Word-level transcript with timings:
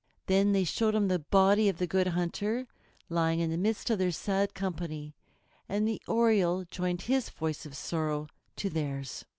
Then 0.25 0.51
they 0.51 0.63
showed 0.63 0.95
him 0.95 1.09
the 1.09 1.19
body 1.19 1.69
of 1.69 1.77
the 1.77 1.85
Good 1.85 2.07
Hunter 2.07 2.65
lying 3.07 3.39
in 3.39 3.51
the 3.51 3.55
midst 3.57 3.91
of 3.91 3.99
their 3.99 4.09
sad 4.09 4.55
company, 4.55 5.13
and 5.69 5.87
the 5.87 6.01
Oriole 6.07 6.65
joined 6.71 7.03
his 7.03 7.29
voice 7.29 7.67
of 7.67 7.77
sorrow 7.77 8.25
to 8.55 8.71
theirs. 8.71 9.25